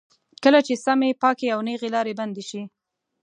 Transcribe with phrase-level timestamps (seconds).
[0.43, 2.61] کله چې سمې، پاکې او نېغې لارې بندې شي.